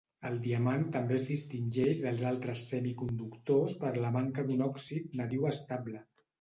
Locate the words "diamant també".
0.43-1.15